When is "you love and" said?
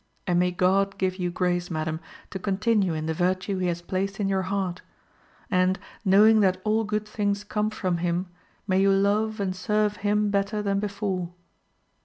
8.81-9.55